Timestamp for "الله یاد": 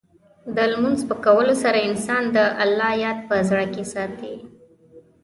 2.63-3.19